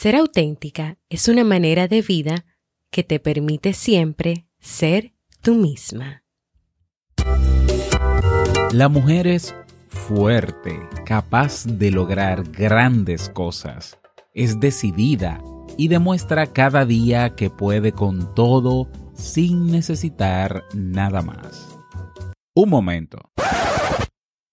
Ser 0.00 0.14
auténtica 0.14 0.96
es 1.08 1.26
una 1.26 1.42
manera 1.42 1.88
de 1.88 2.02
vida 2.02 2.44
que 2.88 3.02
te 3.02 3.18
permite 3.18 3.72
siempre 3.72 4.46
ser 4.60 5.12
tú 5.42 5.56
misma. 5.56 6.22
La 8.70 8.88
mujer 8.88 9.26
es 9.26 9.56
fuerte, 9.88 10.78
capaz 11.04 11.64
de 11.66 11.90
lograr 11.90 12.44
grandes 12.44 13.28
cosas. 13.28 13.98
Es 14.34 14.60
decidida 14.60 15.42
y 15.76 15.88
demuestra 15.88 16.46
cada 16.46 16.84
día 16.84 17.34
que 17.34 17.50
puede 17.50 17.90
con 17.90 18.36
todo 18.36 18.88
sin 19.14 19.66
necesitar 19.66 20.62
nada 20.74 21.22
más. 21.22 21.76
Un 22.54 22.70
momento. 22.70 23.18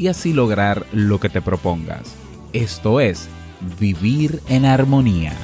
y 0.00 0.08
así 0.08 0.32
lograr 0.32 0.86
lo 0.92 1.20
que 1.20 1.28
te 1.28 1.42
propongas. 1.42 2.16
Esto 2.54 3.00
es 3.00 3.28
vivir 3.78 4.40
en 4.48 4.64
armonía. 4.64 5.34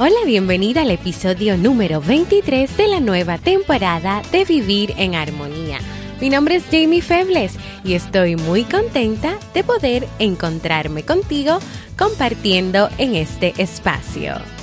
Hola, 0.00 0.16
bienvenida 0.26 0.82
al 0.82 0.90
episodio 0.90 1.56
número 1.56 2.00
23 2.00 2.76
de 2.76 2.88
la 2.88 2.98
nueva 2.98 3.38
temporada 3.38 4.22
de 4.32 4.44
Vivir 4.44 4.92
en 4.98 5.14
Armonía. 5.14 5.78
Mi 6.20 6.30
nombre 6.30 6.56
es 6.56 6.64
Jamie 6.70 7.02
Febles 7.02 7.56
y 7.84 7.94
estoy 7.94 8.36
muy 8.36 8.64
contenta 8.64 9.38
de 9.52 9.64
poder 9.64 10.06
encontrarme 10.18 11.04
contigo 11.04 11.58
compartiendo 11.98 12.88
en 12.98 13.16
este 13.16 13.52
espacio. 13.58 14.53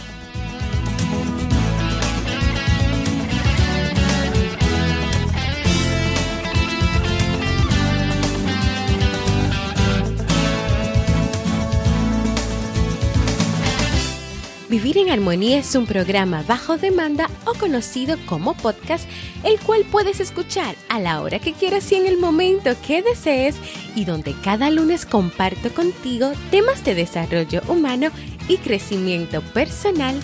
Vivir 14.71 14.97
en 14.97 15.09
Armonía 15.09 15.59
es 15.59 15.75
un 15.75 15.85
programa 15.85 16.45
bajo 16.47 16.77
demanda 16.77 17.29
o 17.45 17.53
conocido 17.55 18.15
como 18.25 18.53
podcast, 18.53 19.05
el 19.43 19.59
cual 19.59 19.83
puedes 19.83 20.21
escuchar 20.21 20.77
a 20.87 20.97
la 20.97 21.19
hora 21.19 21.39
que 21.39 21.51
quieras 21.51 21.91
y 21.91 21.95
en 21.95 22.05
el 22.05 22.17
momento 22.17 22.71
que 22.87 23.01
desees 23.01 23.57
y 23.97 24.05
donde 24.05 24.33
cada 24.41 24.69
lunes 24.69 25.05
comparto 25.05 25.73
contigo 25.73 26.31
temas 26.51 26.85
de 26.85 26.95
desarrollo 26.95 27.61
humano 27.67 28.11
y 28.47 28.59
crecimiento 28.59 29.41
personal 29.41 30.17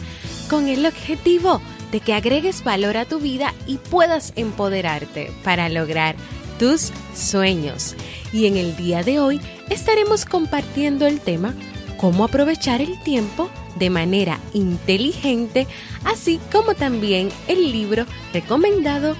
con 0.49 0.69
el 0.69 0.85
objetivo 0.85 1.59
de 1.91 1.99
que 1.99 2.13
agregues 2.13 2.63
valor 2.63 2.95
a 2.95 3.03
tu 3.03 3.19
vida 3.19 3.53
y 3.65 3.75
puedas 3.75 4.31
empoderarte 4.37 5.29
para 5.43 5.67
lograr 5.67 6.15
tus 6.57 6.93
sueños. 7.13 7.97
Y 8.31 8.45
en 8.45 8.55
el 8.55 8.77
día 8.77 9.03
de 9.03 9.19
hoy 9.19 9.41
estaremos 9.69 10.23
compartiendo 10.23 11.05
el 11.05 11.19
tema 11.19 11.53
cómo 11.97 12.23
aprovechar 12.23 12.81
el 12.81 12.97
tiempo 13.03 13.49
de 13.77 13.89
manera 13.89 14.39
inteligente, 14.53 15.67
así 16.03 16.39
como 16.51 16.75
también 16.75 17.29
el 17.47 17.71
libro 17.71 18.05
recomendado 18.33 19.15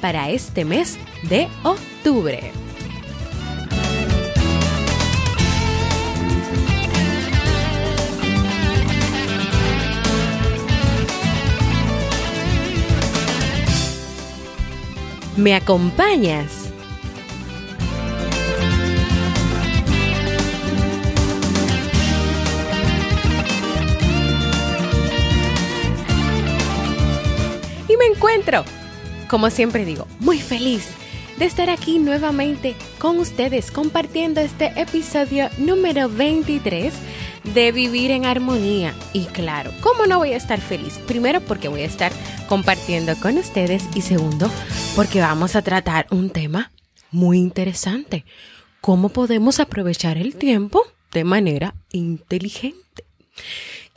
para 0.00 0.30
este 0.30 0.64
mes 0.64 0.98
de 1.28 1.48
octubre. 1.62 2.52
¿Me 15.36 15.54
acompañas? 15.54 16.59
Encuentro. 28.30 28.64
Como 29.28 29.50
siempre 29.50 29.84
digo, 29.84 30.06
muy 30.20 30.38
feliz 30.38 30.86
de 31.36 31.46
estar 31.46 31.68
aquí 31.68 31.98
nuevamente 31.98 32.76
con 32.98 33.18
ustedes 33.18 33.70
compartiendo 33.70 34.40
este 34.40 34.72
episodio 34.80 35.48
número 35.58 36.08
23 36.08 36.92
de 37.54 37.72
Vivir 37.72 38.10
en 38.12 38.26
Armonía. 38.26 38.94
Y 39.12 39.24
claro, 39.26 39.72
¿cómo 39.80 40.06
no 40.06 40.18
voy 40.18 40.32
a 40.32 40.36
estar 40.36 40.60
feliz? 40.60 40.98
Primero 41.06 41.40
porque 41.40 41.68
voy 41.68 41.80
a 41.80 41.86
estar 41.86 42.12
compartiendo 42.48 43.16
con 43.16 43.36
ustedes 43.38 43.84
y 43.94 44.02
segundo 44.02 44.50
porque 44.94 45.20
vamos 45.20 45.56
a 45.56 45.62
tratar 45.62 46.06
un 46.10 46.30
tema 46.30 46.70
muy 47.10 47.38
interesante. 47.38 48.24
¿Cómo 48.80 49.08
podemos 49.08 49.58
aprovechar 49.58 50.18
el 50.18 50.36
tiempo 50.36 50.82
de 51.12 51.24
manera 51.24 51.74
inteligente? 51.90 53.04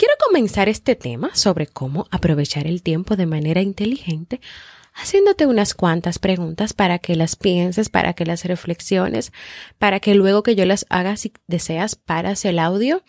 Quiero 0.03 0.17
comenzar 0.27 0.67
este 0.67 0.97
tema 0.97 1.33
sobre 1.33 1.65
cómo 1.65 2.07
aprovechar 2.11 2.67
el 2.67 2.83
tiempo 2.83 3.15
de 3.15 3.25
manera 3.25 3.61
inteligente 3.61 4.41
haciéndote 4.93 5.45
unas 5.45 5.73
cuantas 5.73 6.19
preguntas 6.19 6.73
para 6.73 6.99
que 6.99 7.15
las 7.15 7.37
pienses, 7.37 7.87
para 7.87 8.11
que 8.11 8.25
las 8.25 8.43
reflexiones, 8.43 9.31
para 9.77 10.01
que 10.01 10.13
luego 10.13 10.43
que 10.43 10.55
yo 10.55 10.65
las 10.65 10.85
haga, 10.89 11.15
si 11.15 11.31
deseas, 11.47 11.95
paras 11.95 12.43
el 12.43 12.59
audio, 12.59 13.01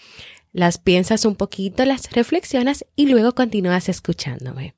las 0.52 0.78
piensas 0.78 1.24
un 1.24 1.34
poquito, 1.34 1.84
las 1.84 2.12
reflexionas 2.12 2.86
y 2.94 3.08
luego 3.08 3.34
continúas 3.34 3.88
escuchándome. 3.88 4.76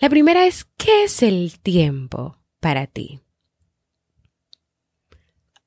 La 0.00 0.10
primera 0.10 0.46
es, 0.46 0.64
¿qué 0.76 1.04
es 1.04 1.22
el 1.22 1.60
tiempo 1.60 2.40
para 2.58 2.88
ti? 2.88 3.20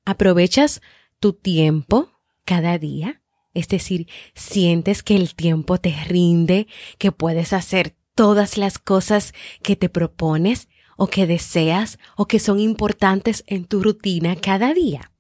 ¿Aprovechas 0.03 0.81
tu 1.21 1.31
tiempo 1.31 2.11
cada 2.43 2.77
día? 2.79 3.18
Es 3.53 3.67
decir, 3.67 4.07
sientes 4.35 5.03
que 5.03 5.15
el 5.15 5.35
tiempo 5.35 5.79
te 5.79 5.91
rinde, 6.05 6.67
que 6.97 7.11
puedes 7.11 7.53
hacer 7.53 7.95
todas 8.15 8.57
las 8.57 8.79
cosas 8.79 9.33
que 9.63 9.75
te 9.75 9.89
propones 9.89 10.67
o 10.97 11.07
que 11.07 11.25
deseas 11.25 11.97
o 12.17 12.27
que 12.27 12.39
son 12.39 12.59
importantes 12.59 13.43
en 13.47 13.65
tu 13.65 13.81
rutina 13.81 14.35
cada 14.35 14.73
día. 14.73 15.11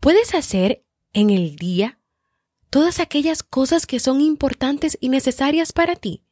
Puedes 0.00 0.34
hacer 0.34 0.84
en 1.12 1.30
el 1.30 1.56
día 1.56 1.98
todas 2.70 3.00
aquellas 3.00 3.42
cosas 3.42 3.86
que 3.86 4.00
son 4.00 4.20
importantes 4.20 4.96
y 5.00 5.08
necesarias 5.08 5.72
para 5.72 5.96
ti. 5.96 6.24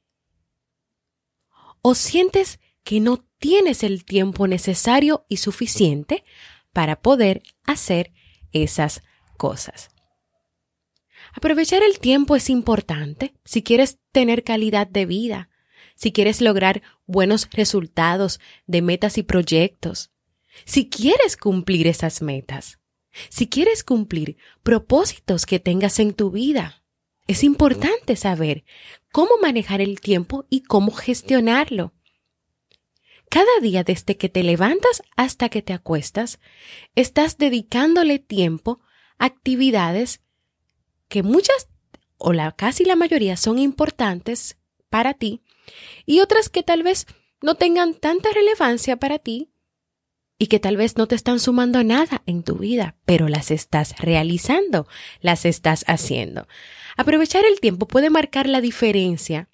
O 1.82 1.94
sientes 1.94 2.60
que 2.84 3.00
no 3.00 3.24
tienes 3.38 3.82
el 3.82 4.04
tiempo 4.04 4.46
necesario 4.46 5.24
y 5.28 5.38
suficiente 5.38 6.24
para 6.72 7.00
poder 7.00 7.42
hacer 7.64 8.12
esas 8.52 9.02
cosas. 9.42 9.90
Aprovechar 11.32 11.82
el 11.82 11.98
tiempo 11.98 12.36
es 12.36 12.48
importante 12.48 13.34
si 13.44 13.64
quieres 13.64 13.98
tener 14.12 14.44
calidad 14.44 14.86
de 14.86 15.04
vida, 15.04 15.48
si 15.96 16.12
quieres 16.12 16.40
lograr 16.40 16.80
buenos 17.06 17.48
resultados 17.50 18.38
de 18.68 18.82
metas 18.82 19.18
y 19.18 19.24
proyectos, 19.24 20.12
si 20.64 20.88
quieres 20.88 21.36
cumplir 21.36 21.88
esas 21.88 22.22
metas, 22.22 22.78
si 23.30 23.48
quieres 23.48 23.82
cumplir 23.82 24.36
propósitos 24.62 25.44
que 25.44 25.58
tengas 25.58 25.98
en 25.98 26.14
tu 26.14 26.30
vida. 26.30 26.84
Es 27.26 27.42
importante 27.42 28.14
saber 28.14 28.62
cómo 29.10 29.38
manejar 29.42 29.80
el 29.80 30.00
tiempo 30.00 30.46
y 30.50 30.62
cómo 30.62 30.92
gestionarlo. 30.92 31.94
Cada 33.28 33.58
día 33.60 33.82
desde 33.82 34.16
que 34.16 34.28
te 34.28 34.44
levantas 34.44 35.02
hasta 35.16 35.48
que 35.48 35.62
te 35.62 35.72
acuestas, 35.72 36.38
estás 36.94 37.38
dedicándole 37.38 38.20
tiempo 38.20 38.80
actividades 39.24 40.20
que 41.08 41.22
muchas 41.22 41.68
o 42.18 42.32
la 42.32 42.52
casi 42.52 42.84
la 42.84 42.96
mayoría 42.96 43.36
son 43.36 43.58
importantes 43.58 44.58
para 44.90 45.14
ti 45.14 45.42
y 46.06 46.20
otras 46.20 46.48
que 46.48 46.62
tal 46.62 46.82
vez 46.82 47.06
no 47.40 47.54
tengan 47.54 47.94
tanta 47.94 48.30
relevancia 48.32 48.96
para 48.96 49.18
ti, 49.18 49.52
y 50.42 50.48
que 50.48 50.58
tal 50.58 50.76
vez 50.76 50.96
no 50.96 51.06
te 51.06 51.14
están 51.14 51.38
sumando 51.38 51.84
nada 51.84 52.22
en 52.26 52.42
tu 52.42 52.56
vida, 52.56 52.96
pero 53.04 53.28
las 53.28 53.52
estás 53.52 53.96
realizando, 54.00 54.88
las 55.20 55.44
estás 55.44 55.84
haciendo. 55.86 56.48
Aprovechar 56.96 57.44
el 57.44 57.60
tiempo 57.60 57.86
puede 57.86 58.10
marcar 58.10 58.48
la 58.48 58.60
diferencia 58.60 59.48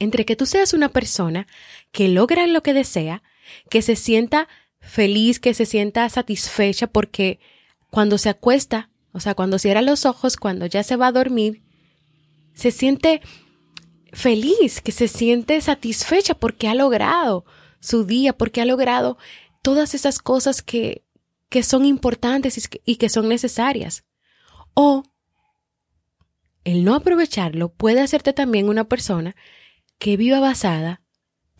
entre 0.00 0.24
que 0.24 0.34
tú 0.34 0.46
seas 0.46 0.72
una 0.72 0.88
persona 0.88 1.46
que 1.92 2.08
logra 2.08 2.48
lo 2.48 2.60
que 2.60 2.72
desea, 2.72 3.22
que 3.70 3.82
se 3.82 3.94
sienta 3.94 4.48
feliz, 4.80 5.38
que 5.38 5.54
se 5.54 5.64
sienta 5.64 6.08
satisfecha 6.08 6.88
porque 6.88 7.38
cuando 7.90 8.18
se 8.18 8.28
acuesta, 8.28 8.90
o 9.12 9.20
sea, 9.20 9.34
cuando 9.34 9.58
cierra 9.58 9.82
los 9.82 10.06
ojos, 10.06 10.36
cuando 10.36 10.66
ya 10.66 10.82
se 10.82 10.96
va 10.96 11.08
a 11.08 11.12
dormir, 11.12 11.62
se 12.54 12.70
siente 12.70 13.20
feliz, 14.12 14.80
que 14.80 14.92
se 14.92 15.08
siente 15.08 15.60
satisfecha 15.60 16.34
porque 16.34 16.68
ha 16.68 16.74
logrado 16.74 17.44
su 17.80 18.04
día, 18.04 18.32
porque 18.32 18.60
ha 18.60 18.64
logrado 18.64 19.18
todas 19.62 19.94
esas 19.94 20.18
cosas 20.18 20.62
que, 20.62 21.04
que 21.48 21.62
son 21.62 21.84
importantes 21.84 22.68
y 22.84 22.96
que 22.96 23.08
son 23.08 23.28
necesarias. 23.28 24.04
O 24.74 25.02
el 26.64 26.84
no 26.84 26.94
aprovecharlo 26.94 27.72
puede 27.72 28.00
hacerte 28.00 28.32
también 28.32 28.68
una 28.68 28.84
persona 28.84 29.34
que 29.98 30.16
viva 30.16 30.40
basada 30.40 31.02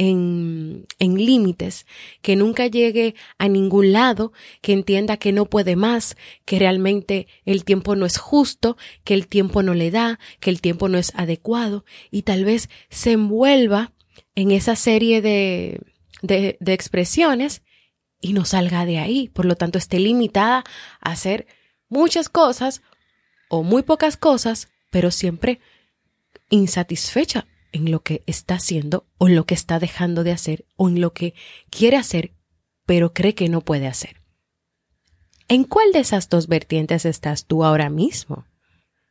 en, 0.00 0.87
límites, 0.99 1.87
que 2.23 2.35
nunca 2.35 2.67
llegue 2.67 3.14
a 3.37 3.49
ningún 3.49 3.93
lado, 3.93 4.32
que 4.62 4.73
entienda 4.73 5.19
que 5.19 5.31
no 5.31 5.44
puede 5.44 5.76
más, 5.76 6.17
que 6.47 6.58
realmente 6.58 7.26
el 7.44 7.64
tiempo 7.64 7.94
no 7.97 8.06
es 8.06 8.17
justo, 8.17 8.79
que 9.05 9.12
el 9.12 9.29
tiempo 9.29 9.62
no 9.62 9.75
le 9.75 9.91
da, 9.91 10.19
que 10.41 10.49
el 10.49 10.62
tiempo 10.62 10.88
no 10.88 10.97
es 10.97 11.12
adecuado, 11.17 11.85
y 12.11 12.23
tal 12.23 12.47
vez 12.47 12.70
se 12.88 13.12
envuelva 13.12 13.93
en 14.35 14.52
esa 14.52 14.75
serie 14.75 15.20
de, 15.20 15.81
de 16.23 16.73
expresiones 16.73 17.62
y 18.23 18.32
no 18.32 18.46
salga 18.46 18.87
de 18.87 18.99
ahí. 18.99 19.29
Por 19.29 19.44
lo 19.44 19.55
tanto, 19.56 19.76
esté 19.76 19.99
limitada 19.99 20.64
a 21.00 21.11
hacer 21.11 21.46
muchas 21.91 22.31
cosas 22.31 22.81
o 23.50 23.62
muy 23.62 23.82
pocas 23.82 24.17
cosas, 24.17 24.69
pero 24.91 25.11
siempre 25.11 25.61
insatisfecha 26.49 27.46
en 27.72 27.90
lo 27.90 28.02
que 28.02 28.22
está 28.26 28.55
haciendo 28.55 29.06
o 29.19 29.28
en 29.28 29.37
lo 29.37 29.46
que 29.46 29.55
está 29.55 29.78
dejando 29.78 30.25
de 30.25 30.32
hacer 30.32 30.64
o 30.76 30.88
en 30.88 31.00
lo 31.00 31.12
que 31.12 31.34
quiere 31.70 31.96
hacer 31.96 32.32
pero 32.90 33.14
cree 33.14 33.37
que 33.37 33.49
no 33.49 33.61
puede 33.61 33.87
hacer. 33.87 34.20
¿En 35.46 35.62
cuál 35.62 35.93
de 35.93 36.00
esas 36.00 36.28
dos 36.28 36.49
vertientes 36.49 37.05
estás 37.05 37.46
tú 37.46 37.62
ahora 37.62 37.88
mismo? 37.88 38.46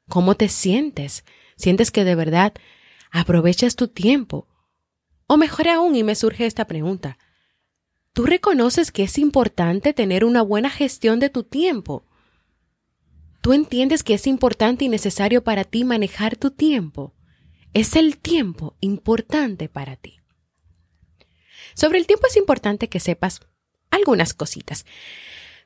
¿Cómo 0.09 0.35
te 0.35 0.50
sientes? 0.50 1.23
¿Sientes 1.56 1.89
que 1.89 2.03
de 2.03 2.13
verdad 2.13 2.53
aprovechas 3.09 3.77
tu 3.77 3.88
tiempo? 3.88 4.50
O 5.27 5.38
mejor 5.38 5.69
aún, 5.69 5.95
y 5.95 6.03
me 6.03 6.15
surge 6.15 6.45
esta 6.45 6.67
pregunta, 6.67 7.17
¿tú 8.11 8.25
reconoces 8.25 8.91
que 8.91 9.03
es 9.03 9.17
importante 9.17 9.94
tener 9.94 10.25
una 10.25 10.41
buena 10.41 10.69
gestión 10.69 11.21
de 11.21 11.29
tu 11.29 11.44
tiempo? 11.44 12.03
¿Tú 13.39 13.53
entiendes 13.53 14.03
que 14.03 14.15
es 14.15 14.27
importante 14.27 14.83
y 14.83 14.89
necesario 14.89 15.41
para 15.41 15.63
ti 15.63 15.85
manejar 15.85 16.35
tu 16.35 16.51
tiempo? 16.51 17.13
¿Es 17.74 17.95
el 17.95 18.18
tiempo 18.18 18.75
importante 18.81 19.69
para 19.69 19.95
ti? 19.95 20.19
Sobre 21.75 22.00
el 22.00 22.07
tiempo 22.07 22.27
es 22.27 22.36
importante 22.36 22.89
que 22.89 23.00
sepas 23.00 23.42
algunas 23.92 24.33
cositas. 24.33 24.86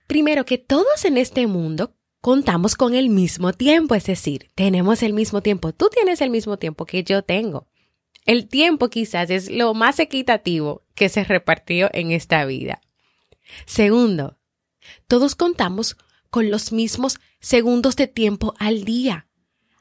Primero, 0.08 0.46
que 0.46 0.58
todos 0.58 1.06
en 1.06 1.18
este 1.18 1.48
mundo 1.48 1.96
contamos 2.20 2.76
con 2.76 2.94
el 2.94 3.10
mismo 3.10 3.54
tiempo, 3.54 3.96
es 3.96 4.06
decir, 4.06 4.50
tenemos 4.56 5.02
el 5.02 5.14
mismo 5.14 5.42
tiempo. 5.42 5.74
Tú 5.74 5.90
tienes 5.90 6.22
el 6.22 6.30
mismo 6.30 6.58
tiempo 6.58 6.86
que 6.86 7.04
yo 7.04 7.24
tengo. 7.24 7.68
El 8.26 8.48
tiempo 8.48 8.90
quizás 8.90 9.30
es 9.30 9.50
lo 9.50 9.74
más 9.74 10.00
equitativo 10.00 10.84
que 10.96 11.10
se 11.10 11.24
repartió 11.24 11.90
en 11.94 12.12
esta 12.12 12.46
vida. 12.46 12.82
Segundo, 13.66 14.38
todos 15.08 15.36
contamos 15.36 15.98
con 16.30 16.50
los 16.50 16.72
mismos 16.72 17.20
segundos 17.40 17.96
de 17.96 18.08
tiempo 18.08 18.54
al 18.58 18.86
día. 18.86 19.28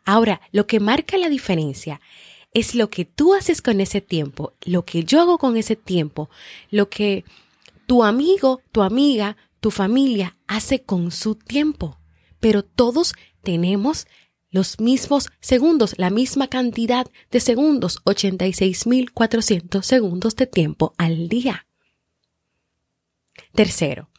Ahora, 0.05 0.41
lo 0.51 0.67
que 0.67 0.81
marca 0.81 1.17
la 1.17 1.29
diferencia 1.29 2.01
es 2.53 2.75
lo 2.75 2.91
que 2.91 3.05
tú 3.05 3.35
haces 3.35 3.63
con 3.63 3.81
ese 3.81 4.01
tiempo, 4.01 4.55
lo 4.65 4.85
que 4.85 5.05
yo 5.05 5.21
hago 5.21 5.39
con 5.39 5.57
ese 5.57 5.77
tiempo, 5.77 6.29
lo 6.71 6.89
que 6.89 7.25
tu 7.87 8.05
amigo, 8.05 8.61
tu 8.73 8.83
amiga, 8.83 9.37
tu 9.61 9.71
familia 9.71 10.37
hace 10.47 10.83
con 10.83 11.11
su 11.11 11.35
tiempo. 11.35 11.99
Pero 12.41 12.63
todos 12.63 13.15
tenemos 13.43 14.07
los 14.51 14.81
mismos 14.81 15.31
segundos, 15.41 15.95
la 15.97 16.11
misma 16.11 16.49
cantidad 16.49 17.07
de 17.31 17.41
segundos, 17.41 18.03
86.400 18.05 19.83
segundos 19.83 20.37
de 20.37 20.47
tiempo 20.47 20.95
al 20.99 21.29
día. 21.29 21.67
Tercero, 23.55 24.11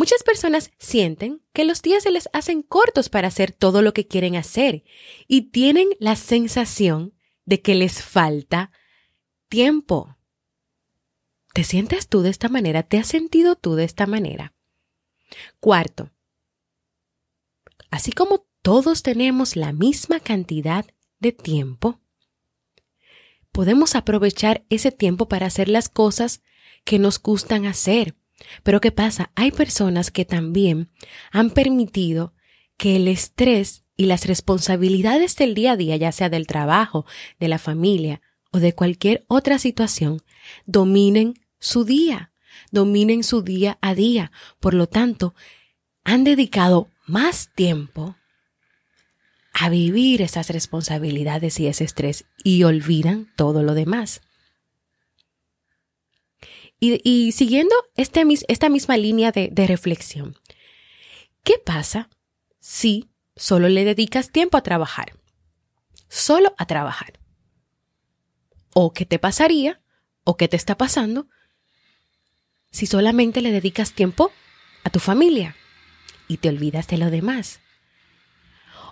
Muchas 0.00 0.22
personas 0.22 0.70
sienten 0.78 1.42
que 1.52 1.66
los 1.66 1.82
días 1.82 2.04
se 2.04 2.10
les 2.10 2.30
hacen 2.32 2.62
cortos 2.62 3.10
para 3.10 3.28
hacer 3.28 3.52
todo 3.52 3.82
lo 3.82 3.92
que 3.92 4.06
quieren 4.06 4.34
hacer 4.34 4.82
y 5.28 5.50
tienen 5.50 5.90
la 5.98 6.16
sensación 6.16 7.12
de 7.44 7.60
que 7.60 7.74
les 7.74 8.02
falta 8.02 8.72
tiempo. 9.50 10.16
¿Te 11.52 11.64
sientes 11.64 12.08
tú 12.08 12.22
de 12.22 12.30
esta 12.30 12.48
manera? 12.48 12.82
¿Te 12.82 12.96
has 12.96 13.08
sentido 13.08 13.56
tú 13.56 13.74
de 13.74 13.84
esta 13.84 14.06
manera? 14.06 14.54
Cuarto, 15.60 16.10
así 17.90 18.10
como 18.10 18.46
todos 18.62 19.02
tenemos 19.02 19.54
la 19.54 19.74
misma 19.74 20.18
cantidad 20.18 20.86
de 21.18 21.32
tiempo, 21.32 22.00
podemos 23.52 23.94
aprovechar 23.94 24.64
ese 24.70 24.92
tiempo 24.92 25.28
para 25.28 25.44
hacer 25.44 25.68
las 25.68 25.90
cosas 25.90 26.40
que 26.86 26.98
nos 26.98 27.20
gustan 27.20 27.66
hacer, 27.66 28.16
pero 28.62 28.80
¿qué 28.80 28.92
pasa? 28.92 29.30
Hay 29.34 29.50
personas 29.50 30.10
que 30.10 30.24
también 30.24 30.90
han 31.30 31.50
permitido 31.50 32.34
que 32.76 32.96
el 32.96 33.08
estrés 33.08 33.84
y 33.96 34.06
las 34.06 34.26
responsabilidades 34.26 35.36
del 35.36 35.54
día 35.54 35.72
a 35.72 35.76
día, 35.76 35.96
ya 35.96 36.12
sea 36.12 36.30
del 36.30 36.46
trabajo, 36.46 37.04
de 37.38 37.48
la 37.48 37.58
familia 37.58 38.22
o 38.50 38.58
de 38.58 38.74
cualquier 38.74 39.24
otra 39.28 39.58
situación, 39.58 40.22
dominen 40.66 41.34
su 41.58 41.84
día, 41.84 42.32
dominen 42.70 43.22
su 43.22 43.42
día 43.42 43.78
a 43.82 43.94
día. 43.94 44.32
Por 44.58 44.74
lo 44.74 44.86
tanto, 44.86 45.34
han 46.04 46.24
dedicado 46.24 46.88
más 47.06 47.50
tiempo 47.54 48.16
a 49.52 49.68
vivir 49.68 50.22
esas 50.22 50.48
responsabilidades 50.48 51.60
y 51.60 51.66
ese 51.66 51.84
estrés 51.84 52.24
y 52.42 52.62
olvidan 52.62 53.28
todo 53.36 53.62
lo 53.62 53.74
demás. 53.74 54.22
Y, 56.82 57.32
siguiendo 57.32 57.74
este, 57.94 58.24
esta 58.48 58.70
misma 58.70 58.96
línea 58.96 59.32
de, 59.32 59.50
de 59.52 59.66
reflexión, 59.66 60.38
¿qué 61.44 61.58
pasa 61.58 62.08
si 62.58 63.10
solo 63.36 63.68
le 63.68 63.84
dedicas 63.84 64.30
tiempo 64.30 64.56
a 64.56 64.62
trabajar? 64.62 65.12
Solo 66.08 66.54
a 66.56 66.66
trabajar. 66.66 67.20
¿O 68.72 68.94
qué 68.94 69.04
te 69.04 69.18
pasaría? 69.18 69.82
¿O 70.24 70.38
qué 70.38 70.48
te 70.48 70.56
está 70.56 70.78
pasando? 70.78 71.28
Si 72.70 72.86
solamente 72.86 73.42
le 73.42 73.52
dedicas 73.52 73.92
tiempo 73.92 74.32
a 74.82 74.90
tu 74.90 75.00
familia 75.00 75.56
y 76.28 76.38
te 76.38 76.48
olvidas 76.48 76.88
de 76.88 76.96
lo 76.96 77.10
demás. 77.10 77.60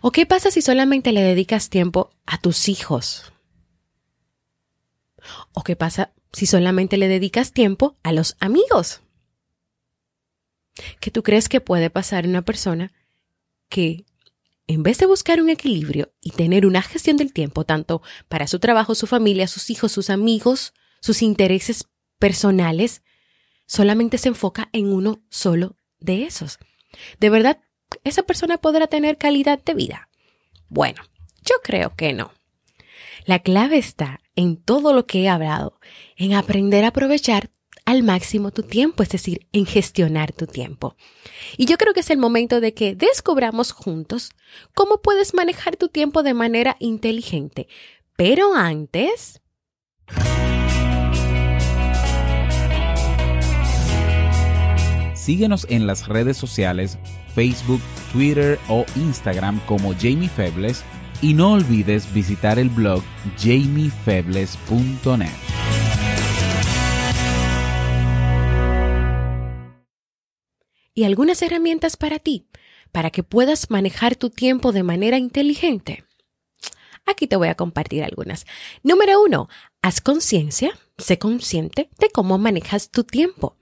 ¿O 0.03 0.13
qué 0.13 0.27
pasa 0.27 0.51
si 0.51 0.61
solamente 0.61 1.13
le 1.13 1.23
dedicas 1.23 1.71
tiempo 1.71 2.11
a 2.27 2.39
tus 2.39 2.69
hijos? 2.69 3.33
¿O 5.53 5.65
qué 5.65 5.75
pasa 5.75 6.13
si 6.33 6.47
solamente 6.47 6.97
le 6.97 7.09
dedicas 7.09 7.53
tiempo 7.53 7.97
a 8.03 8.13
los 8.13 8.37
amigos? 8.41 9.03
¿Qué 11.01 11.11
tú 11.11 11.23
crees 11.23 11.49
que 11.49 11.61
puede 11.61 11.91
pasar 11.91 12.25
en 12.25 12.31
una 12.31 12.43
persona 12.43 12.93
que 13.69 14.05
en 14.67 14.83
vez 14.83 14.99
de 14.99 15.07
buscar 15.07 15.41
un 15.41 15.49
equilibrio 15.49 16.13
y 16.21 16.31
tener 16.31 16.67
una 16.67 16.83
gestión 16.83 17.17
del 17.17 17.33
tiempo 17.33 17.65
tanto 17.65 18.03
para 18.29 18.47
su 18.47 18.59
trabajo, 18.59 18.95
su 18.95 19.07
familia, 19.07 19.49
sus 19.49 19.71
hijos, 19.71 19.93
sus 19.93 20.11
amigos, 20.11 20.75
sus 21.01 21.23
intereses 21.23 21.89
personales, 22.19 23.03
solamente 23.67 24.19
se 24.19 24.29
enfoca 24.29 24.69
en 24.73 24.93
uno 24.93 25.23
solo 25.31 25.77
de 25.99 26.25
esos? 26.25 26.59
¿De 27.19 27.31
verdad 27.31 27.61
esa 28.05 28.23
persona 28.23 28.59
podrá 28.59 28.87
tener 28.87 29.17
calidad 29.17 29.63
de 29.65 29.75
vida? 29.75 30.09
Bueno, 30.69 31.03
yo 31.43 31.57
creo 31.63 31.97
que 31.97 32.13
no. 32.13 32.33
La 33.25 33.39
clave 33.39 33.79
está 33.79 34.21
en 34.39 34.57
todo 34.57 34.93
lo 34.93 35.05
que 35.05 35.23
he 35.23 35.29
hablado, 35.29 35.81
en 36.17 36.33
aprender 36.33 36.85
a 36.85 36.89
aprovechar 36.89 37.51
al 37.85 38.05
máximo 38.05 38.53
tu 38.53 38.63
tiempo, 38.63 39.03
es 39.03 39.09
decir, 39.09 39.49
en 39.53 39.67
gestionar 39.67 40.33
tu 40.33 40.47
tiempo. 40.47 40.95
Y 41.57 41.67
yo 41.67 41.77
creo 41.77 41.93
que 41.93 42.01
es 42.01 42.11
el 42.11 42.19
momento 42.19 42.61
de 42.61 42.73
que 42.73 42.95
descubramos 42.95 43.73
juntos 43.73 44.31
cómo 44.75 45.03
puedes 45.03 45.35
manejar 45.35 45.77
tu 45.77 45.89
tiempo 45.89 46.23
de 46.23 46.35
manera 46.35 46.77
inteligente. 46.79 47.67
Pero 48.17 48.55
antes... 48.55 49.43
Síguenos 55.15 55.67
en 55.69 55.89
las 55.89 56.07
redes 56.07 56.37
sociales, 56.37 56.97
Facebook, 57.35 57.81
Twitter 58.13 58.61
o 58.69 58.87
Instagram 58.95 59.61
como 59.67 59.95
Jamie 59.95 60.29
Febles 60.29 60.85
y 61.21 61.35
no 61.35 61.53
olvides 61.53 62.13
visitar 62.13 62.59
el 62.59 62.69
blog 62.69 63.03
jamiefebles.net. 63.39 65.49
y 70.99 71.05
algunas 71.05 71.41
herramientas 71.43 71.97
para 71.97 72.19
ti, 72.19 72.49
para 72.91 73.11
que 73.11 73.23
puedas 73.23 73.71
manejar 73.71 74.17
tu 74.17 74.31
tiempo 74.31 74.73
de 74.73 74.83
manera 74.83 75.17
inteligente. 75.17 76.03
Aquí 77.07 77.29
te 77.29 77.37
voy 77.37 77.47
a 77.47 77.55
compartir 77.55 78.03
algunas. 78.03 78.47
Número 78.83 79.23
uno, 79.23 79.49
haz 79.81 80.01
conciencia, 80.01 80.77
sé 80.97 81.17
consciente 81.17 81.89
de 82.01 82.11
cómo 82.11 82.37
manejas 82.37 82.91
tu 82.91 83.05
tiempo. 83.05 83.57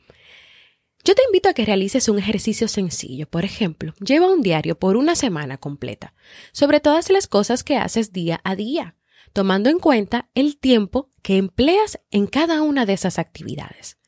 Yo 1.06 1.14
te 1.14 1.22
invito 1.24 1.48
a 1.48 1.54
que 1.54 1.64
realices 1.64 2.08
un 2.08 2.18
ejercicio 2.18 2.66
sencillo. 2.66 3.28
Por 3.28 3.44
ejemplo, 3.44 3.94
lleva 4.04 4.28
un 4.28 4.42
diario 4.42 4.76
por 4.76 4.96
una 4.96 5.14
semana 5.14 5.56
completa 5.56 6.14
sobre 6.50 6.80
todas 6.80 7.10
las 7.10 7.28
cosas 7.28 7.62
que 7.62 7.76
haces 7.76 8.12
día 8.12 8.40
a 8.42 8.56
día, 8.56 8.96
tomando 9.32 9.70
en 9.70 9.78
cuenta 9.78 10.28
el 10.34 10.58
tiempo 10.58 11.12
que 11.22 11.36
empleas 11.36 12.00
en 12.10 12.26
cada 12.26 12.60
una 12.62 12.86
de 12.86 12.94
esas 12.94 13.20
actividades. 13.20 13.98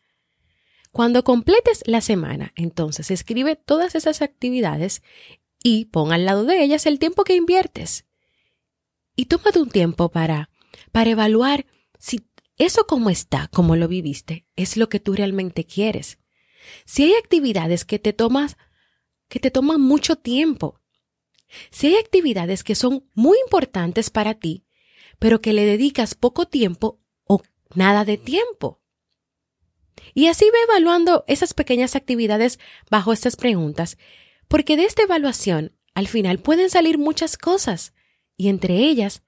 Cuando 0.90 1.23
completes 1.23 1.85
la 1.87 2.00
semana, 2.00 2.52
entonces 2.57 3.12
escribe 3.12 3.55
todas 3.55 3.95
esas 3.95 4.21
actividades 4.21 5.00
y 5.62 5.85
pon 5.85 6.11
al 6.11 6.25
lado 6.25 6.47
de 6.47 6.64
ellas 6.64 6.85
el 6.85 6.99
tiempo 6.99 7.23
que 7.23 7.37
inviertes 7.37 8.07
y 9.14 9.26
tómate 9.26 9.61
un 9.61 9.71
tiempo 9.71 10.09
para, 10.09 10.50
para 10.90 11.11
evaluar 11.11 11.64
si 11.97 12.26
eso 12.57 12.88
como 12.88 13.09
está, 13.09 13.47
como 13.52 13.76
lo 13.76 13.87
viviste, 13.87 14.47
es 14.57 14.76
lo 14.76 14.88
que 14.88 14.99
tú 14.99 15.14
realmente 15.14 15.64
quieres. 15.64 16.19
Si 16.84 17.04
hay 17.04 17.14
actividades 17.14 17.84
que 17.84 17.98
te 17.98 18.12
tomas, 18.12 18.56
que 19.28 19.40
te 19.40 19.50
toman 19.50 19.80
mucho 19.80 20.16
tiempo. 20.16 20.80
Si 21.70 21.88
hay 21.88 21.96
actividades 21.96 22.64
que 22.64 22.75
son 22.75 23.08
muy 23.14 23.38
importantes 23.44 24.10
para 24.10 24.34
ti, 24.34 24.64
pero 25.18 25.40
que 25.40 25.52
le 25.52 25.64
dedicas 25.64 26.14
poco 26.14 26.46
tiempo 26.46 27.00
o 27.25 27.42
nada 27.75 28.04
de 28.04 28.18
tiempo. 28.18 28.80
Y 30.14 30.26
así 30.26 30.44
ve 30.44 30.58
evaluando 30.68 31.25
esas 31.26 31.54
pequeñas 31.54 31.96
actividades 31.96 32.58
bajo 32.90 33.12
estas 33.12 33.37
preguntas, 33.37 33.98
porque 34.46 34.76
de 34.76 34.84
esta 34.84 35.02
evaluación 35.02 35.76
al 35.94 36.08
final 36.08 36.38
pueden 36.38 36.70
salir 36.70 36.98
muchas 36.98 37.37
cosas 37.37 37.92
y 38.37 38.48
entre 38.48 38.76
ellas, 38.76 39.22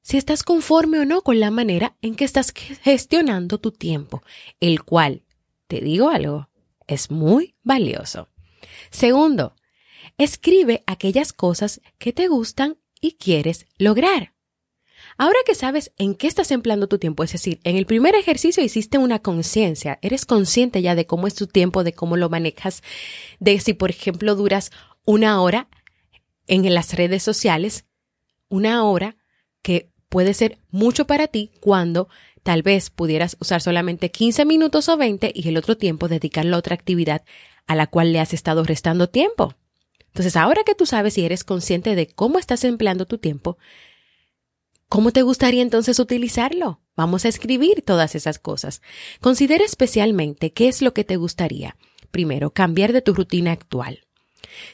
si 0.00 0.16
estás 0.16 0.42
conforme 0.42 0.98
o 0.98 1.04
no 1.04 1.22
con 1.22 1.38
la 1.38 1.50
manera 1.50 1.96
en 2.00 2.16
que 2.16 2.24
estás 2.24 2.52
gestionando 2.52 3.58
tu 3.58 3.70
tiempo, 3.70 4.22
el 4.58 4.82
cual, 4.82 5.22
te 5.68 5.80
digo 5.80 6.08
algo, 6.08 6.48
es 6.86 7.10
muy 7.10 7.54
valioso. 7.62 8.28
Segundo, 8.90 9.54
escribe 10.18 10.82
aquellas 10.86 11.32
cosas 11.32 11.80
que 11.98 12.12
te 12.12 12.28
gustan 12.28 12.78
y 13.00 13.12
quieres 13.12 13.66
lograr. 13.78 14.32
Ahora 15.18 15.38
que 15.44 15.54
sabes 15.54 15.92
en 15.98 16.14
qué 16.14 16.26
estás 16.26 16.50
empleando 16.50 16.88
tu 16.88 16.98
tiempo, 16.98 17.22
es 17.22 17.32
decir, 17.32 17.60
en 17.64 17.76
el 17.76 17.86
primer 17.86 18.14
ejercicio 18.14 18.62
hiciste 18.62 18.98
una 18.98 19.18
conciencia, 19.18 19.98
eres 20.02 20.24
consciente 20.24 20.80
ya 20.80 20.94
de 20.94 21.06
cómo 21.06 21.26
es 21.26 21.34
tu 21.34 21.46
tiempo, 21.46 21.84
de 21.84 21.92
cómo 21.92 22.16
lo 22.16 22.30
manejas, 22.30 22.82
de 23.38 23.58
si, 23.60 23.74
por 23.74 23.90
ejemplo, 23.90 24.34
duras 24.34 24.70
una 25.04 25.40
hora 25.42 25.68
en 26.46 26.72
las 26.72 26.94
redes 26.94 27.22
sociales, 27.22 27.84
una 28.48 28.84
hora 28.84 29.16
que 29.60 29.90
puede 30.08 30.34
ser 30.34 30.58
mucho 30.70 31.06
para 31.06 31.26
ti 31.26 31.50
cuando 31.60 32.08
tal 32.42 32.62
vez 32.62 32.90
pudieras 32.90 33.36
usar 33.40 33.62
solamente 33.62 34.10
15 34.10 34.44
minutos 34.44 34.88
o 34.88 34.96
20 34.96 35.32
y 35.34 35.48
el 35.48 35.56
otro 35.56 35.76
tiempo 35.76 36.08
dedicarlo 36.08 36.56
a 36.56 36.58
otra 36.58 36.74
actividad 36.74 37.22
a 37.66 37.74
la 37.74 37.86
cual 37.86 38.12
le 38.12 38.20
has 38.20 38.34
estado 38.34 38.64
restando 38.64 39.08
tiempo. 39.08 39.54
Entonces, 40.06 40.36
ahora 40.36 40.62
que 40.64 40.74
tú 40.74 40.84
sabes 40.84 41.16
y 41.16 41.24
eres 41.24 41.44
consciente 41.44 41.94
de 41.94 42.06
cómo 42.06 42.38
estás 42.38 42.64
empleando 42.64 43.06
tu 43.06 43.18
tiempo, 43.18 43.56
¿cómo 44.88 45.10
te 45.10 45.22
gustaría 45.22 45.62
entonces 45.62 45.98
utilizarlo? 45.98 46.80
Vamos 46.96 47.24
a 47.24 47.28
escribir 47.28 47.82
todas 47.82 48.14
esas 48.14 48.38
cosas. 48.38 48.82
Considera 49.20 49.64
especialmente 49.64 50.52
qué 50.52 50.68
es 50.68 50.82
lo 50.82 50.92
que 50.92 51.04
te 51.04 51.16
gustaría. 51.16 51.76
Primero, 52.10 52.50
cambiar 52.50 52.92
de 52.92 53.00
tu 53.00 53.14
rutina 53.14 53.52
actual. 53.52 54.00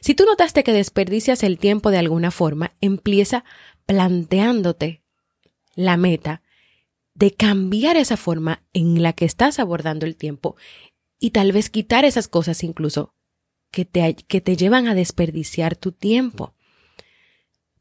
Si 0.00 0.14
tú 0.14 0.24
notaste 0.24 0.64
que 0.64 0.72
desperdicias 0.72 1.44
el 1.44 1.58
tiempo 1.58 1.92
de 1.92 1.98
alguna 1.98 2.32
forma, 2.32 2.72
empieza 2.80 3.44
planteándote 3.86 5.02
la 5.76 5.96
meta 5.96 6.42
de 7.18 7.32
cambiar 7.32 7.96
esa 7.96 8.16
forma 8.16 8.62
en 8.72 9.02
la 9.02 9.12
que 9.12 9.24
estás 9.24 9.58
abordando 9.58 10.06
el 10.06 10.14
tiempo 10.14 10.56
y 11.18 11.30
tal 11.30 11.50
vez 11.50 11.68
quitar 11.68 12.04
esas 12.04 12.28
cosas 12.28 12.62
incluso 12.62 13.12
que 13.72 13.84
te, 13.84 14.14
que 14.14 14.40
te 14.40 14.56
llevan 14.56 14.86
a 14.86 14.94
desperdiciar 14.94 15.74
tu 15.74 15.90
tiempo. 15.90 16.54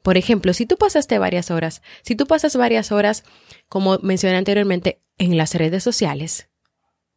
Por 0.01 0.17
ejemplo, 0.17 0.53
si 0.53 0.65
tú 0.65 0.77
pasaste 0.77 1.20
varias 1.20 1.51
horas, 1.51 1.84
si 2.01 2.15
tú 2.15 2.25
pasas 2.25 2.56
varias 2.56 2.91
horas, 2.91 3.24
como 3.70 4.00
mencioné 4.00 4.38
anteriormente, 4.38 5.03
en 5.20 5.38
las 5.38 5.53
redes 5.53 5.84
sociales, 5.84 6.50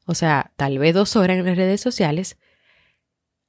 o 0.05 0.15
sea, 0.15 0.53
tal 0.57 0.79
vez 0.79 0.93
dos 0.95 1.17
horas 1.17 1.39
en 1.39 1.47
las 1.47 1.57
redes 1.57 1.81
sociales, 1.81 2.37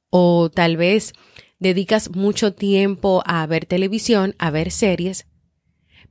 o 0.09 0.49
tal 0.49 0.77
vez 0.77 1.13
dedicas 1.59 2.11
mucho 2.11 2.53
tiempo 2.53 3.21
a 3.25 3.45
ver 3.47 3.65
televisión, 3.65 4.33
a 4.39 4.49
ver 4.49 4.71
series, 4.71 5.27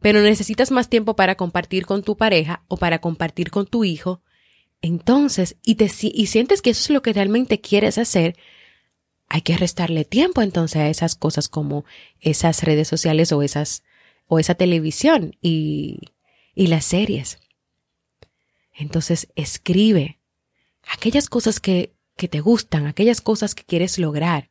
pero 0.01 0.21
necesitas 0.23 0.71
más 0.71 0.89
tiempo 0.89 1.15
para 1.17 1.37
compartir 1.37 1.87
con 1.87 2.03
tu 2.03 2.17
pareja 2.17 2.65
o 2.69 2.77
para 2.77 3.01
compartir 3.01 3.51
con 3.51 3.67
tu 3.67 3.85
hijo, 3.85 4.23
entonces, 4.83 5.57
y, 5.63 5.75
te, 5.75 5.91
y 6.03 6.27
sientes 6.27 6.63
que 6.63 6.71
eso 6.71 6.85
es 6.85 6.91
lo 6.91 7.03
que 7.03 7.13
realmente 7.13 7.61
quieres 7.61 7.99
hacer, 7.99 8.37
hay 9.29 9.43
que 9.43 9.57
restarle 9.57 10.05
tiempo 10.05 10.43
entonces 10.43 10.77
a 10.77 10.89
esas 10.89 11.15
cosas 11.15 11.49
como 11.49 11.85
esas 12.21 12.63
redes 12.63 12.89
sociales 12.89 13.31
o 13.33 13.43
esas 13.43 13.85
o 14.27 14.39
esa 14.39 14.55
televisión 14.55 15.37
y, 15.41 15.99
y 16.55 16.69
las 16.69 16.85
series. 16.85 17.39
Entonces 18.73 19.29
escribe 19.35 20.19
aquellas 20.89 21.29
cosas 21.29 21.61
que 21.61 21.93
que 22.21 22.29
te 22.29 22.41
gustan, 22.41 22.87
aquellas 22.87 23.23
cosas 23.23 23.55
que 23.55 23.65
quieres 23.65 23.99
lograr. 23.99 24.51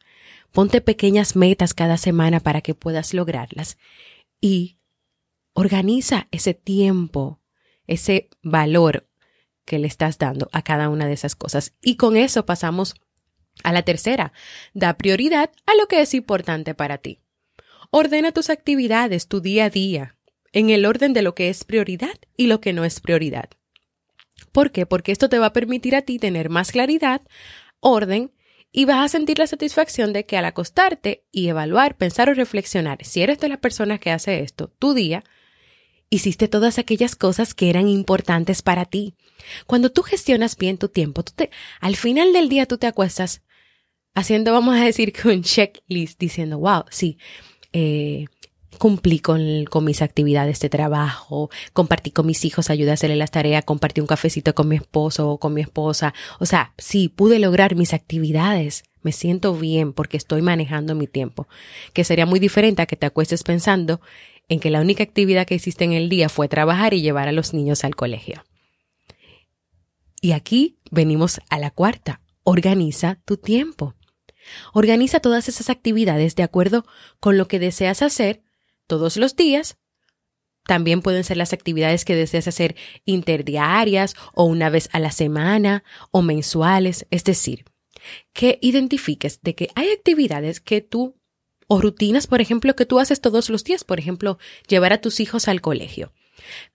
Ponte 0.51 0.81
pequeñas 0.81 1.35
metas 1.35 1.75
cada 1.75 1.97
semana 1.97 2.39
para 2.39 2.61
que 2.61 2.73
puedas 2.73 3.13
lograrlas 3.13 3.77
y 4.41 4.78
organiza 5.59 6.27
ese 6.31 6.53
tiempo, 6.53 7.41
ese 7.85 8.29
valor 8.41 9.09
que 9.65 9.77
le 9.77 9.87
estás 9.87 10.17
dando 10.17 10.49
a 10.53 10.63
cada 10.63 10.89
una 10.89 11.05
de 11.05 11.13
esas 11.13 11.35
cosas. 11.35 11.73
Y 11.81 11.97
con 11.97 12.15
eso 12.15 12.45
pasamos 12.45 12.95
a 13.63 13.73
la 13.73 13.83
tercera. 13.83 14.31
Da 14.73 14.97
prioridad 14.97 15.51
a 15.65 15.75
lo 15.75 15.87
que 15.87 16.01
es 16.01 16.13
importante 16.13 16.73
para 16.75 16.97
ti. 16.97 17.19
Ordena 17.91 18.31
tus 18.31 18.49
actividades, 18.49 19.27
tu 19.27 19.41
día 19.41 19.65
a 19.65 19.69
día, 19.69 20.15
en 20.53 20.69
el 20.69 20.85
orden 20.85 21.13
de 21.13 21.23
lo 21.23 21.35
que 21.35 21.49
es 21.49 21.65
prioridad 21.65 22.17
y 22.37 22.47
lo 22.47 22.61
que 22.61 22.71
no 22.71 22.85
es 22.85 22.99
prioridad. 22.99 23.49
¿Por 24.51 24.71
qué? 24.71 24.85
Porque 24.85 25.11
esto 25.11 25.27
te 25.27 25.39
va 25.39 25.47
a 25.47 25.53
permitir 25.53 25.95
a 25.95 26.03
ti 26.03 26.19
tener 26.19 26.49
más 26.49 26.71
claridad, 26.71 27.21
orden 27.79 28.31
y 28.71 28.85
vas 28.85 29.03
a 29.03 29.09
sentir 29.09 29.39
la 29.39 29.47
satisfacción 29.47 30.13
de 30.13 30.25
que 30.25 30.37
al 30.37 30.45
acostarte 30.45 31.25
y 31.31 31.49
evaluar, 31.49 31.97
pensar 31.97 32.29
o 32.29 32.33
reflexionar, 32.33 33.03
si 33.03 33.21
eres 33.21 33.39
de 33.39 33.49
las 33.49 33.57
personas 33.57 33.99
que 33.99 34.11
hace 34.11 34.39
esto, 34.39 34.69
tu 34.79 34.93
día, 34.93 35.23
hiciste 36.09 36.47
todas 36.47 36.79
aquellas 36.79 37.15
cosas 37.15 37.53
que 37.53 37.69
eran 37.69 37.87
importantes 37.87 38.61
para 38.61 38.85
ti. 38.85 39.15
Cuando 39.67 39.91
tú 39.91 40.03
gestionas 40.03 40.55
bien 40.57 40.77
tu 40.77 40.89
tiempo, 40.89 41.23
tú 41.23 41.33
te, 41.35 41.49
al 41.79 41.95
final 41.95 42.33
del 42.33 42.49
día 42.49 42.65
tú 42.65 42.77
te 42.77 42.87
acuestas 42.87 43.41
haciendo, 44.15 44.51
vamos 44.51 44.75
a 44.77 44.83
decir, 44.83 45.13
que 45.13 45.27
un 45.27 45.43
checklist 45.43 46.19
diciendo, 46.19 46.59
wow, 46.59 46.83
sí, 46.89 47.17
eh, 47.73 48.25
cumplí 48.77 49.19
con, 49.19 49.65
con, 49.65 49.83
mis 49.83 50.01
actividades 50.01 50.59
de 50.59 50.69
trabajo, 50.69 51.49
compartí 51.73 52.11
con 52.11 52.25
mis 52.25 52.45
hijos, 52.45 52.69
ayudé 52.69 52.91
a 52.91 52.93
hacerle 52.93 53.15
las 53.15 53.31
tareas, 53.31 53.65
compartí 53.65 54.01
un 54.01 54.07
cafecito 54.07 54.55
con 54.55 54.67
mi 54.67 54.77
esposo 54.77 55.29
o 55.29 55.39
con 55.39 55.53
mi 55.53 55.61
esposa. 55.61 56.13
O 56.39 56.45
sea, 56.45 56.73
sí, 56.77 57.09
pude 57.09 57.39
lograr 57.39 57.75
mis 57.75 57.93
actividades. 57.93 58.83
Me 59.01 59.11
siento 59.11 59.55
bien 59.55 59.93
porque 59.93 60.17
estoy 60.17 60.41
manejando 60.41 60.95
mi 60.95 61.07
tiempo. 61.07 61.47
Que 61.93 62.03
sería 62.03 62.25
muy 62.25 62.39
diferente 62.39 62.81
a 62.81 62.85
que 62.85 62.97
te 62.97 63.05
acuestes 63.05 63.43
pensando 63.43 64.01
en 64.49 64.59
que 64.59 64.71
la 64.71 64.81
única 64.81 65.03
actividad 65.03 65.45
que 65.47 65.55
hiciste 65.55 65.85
en 65.85 65.93
el 65.93 66.09
día 66.09 66.27
fue 66.27 66.47
trabajar 66.47 66.93
y 66.93 67.01
llevar 67.01 67.27
a 67.27 67.31
los 67.31 67.53
niños 67.53 67.83
al 67.83 67.95
colegio. 67.95 68.43
Y 70.21 70.33
aquí 70.33 70.79
venimos 70.91 71.39
a 71.49 71.59
la 71.59 71.71
cuarta. 71.71 72.21
Organiza 72.43 73.21
tu 73.25 73.37
tiempo. 73.37 73.95
Organiza 74.73 75.19
todas 75.19 75.47
esas 75.47 75.69
actividades 75.69 76.35
de 76.35 76.43
acuerdo 76.43 76.85
con 77.19 77.37
lo 77.37 77.47
que 77.47 77.59
deseas 77.59 78.01
hacer 78.01 78.41
todos 78.87 79.17
los 79.17 79.35
días. 79.35 79.77
También 80.65 81.01
pueden 81.01 81.23
ser 81.23 81.37
las 81.37 81.53
actividades 81.53 82.05
que 82.05 82.15
deseas 82.15 82.47
hacer 82.47 82.75
interdiarias 83.05 84.15
o 84.33 84.45
una 84.45 84.69
vez 84.69 84.89
a 84.91 84.99
la 84.99 85.11
semana 85.11 85.83
o 86.11 86.21
mensuales, 86.21 87.05
es 87.11 87.23
decir, 87.23 87.65
que 88.33 88.59
identifiques 88.61 89.41
de 89.41 89.55
que 89.55 89.69
hay 89.75 89.89
actividades 89.91 90.59
que 90.59 90.81
tú 90.81 91.18
o 91.71 91.79
rutinas, 91.79 92.25
por 92.25 92.41
ejemplo, 92.41 92.75
que 92.75 92.87
tú 92.87 92.99
haces 92.99 93.21
todos 93.21 93.49
los 93.51 93.63
días, 93.63 93.83
por 93.83 93.99
ejemplo, 93.99 94.39
llevar 94.67 94.91
a 94.91 95.01
tus 95.01 95.19
hijos 95.19 95.47
al 95.47 95.61
colegio. 95.61 96.11